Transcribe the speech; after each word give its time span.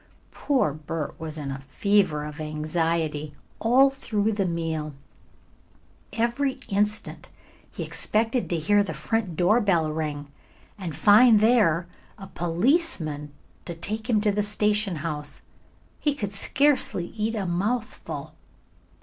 Poor 0.31 0.73
Bert 0.73 1.19
was 1.19 1.37
in 1.37 1.51
a 1.51 1.59
fever 1.61 2.25
of 2.25 2.41
anxiety 2.41 3.35
all 3.59 3.91
through 3.91 4.31
the 4.31 4.47
meal. 4.47 4.95
Every 6.11 6.53
instant 6.69 7.29
he 7.71 7.83
expected 7.83 8.49
to 8.49 8.57
hear 8.57 8.81
the 8.81 8.95
front 8.95 9.35
door 9.35 9.61
bell 9.61 9.91
ring, 9.91 10.31
and 10.75 10.95
find 10.95 11.39
there 11.39 11.87
a 12.17 12.25
policeman 12.25 13.31
to 13.65 13.75
take 13.75 14.09
him 14.09 14.19
to 14.21 14.31
the 14.31 14.41
station 14.41 14.95
house. 15.05 15.43
He 15.99 16.15
could 16.15 16.31
scarcely 16.31 17.09
eat 17.09 17.35
a 17.35 17.45
mouthful. 17.45 18.33